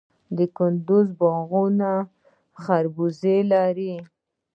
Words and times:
د 0.37 0.39
کندز 0.57 1.07
باغونه 1.19 1.91
خربوزې 2.61 3.37
لري. 3.53 3.95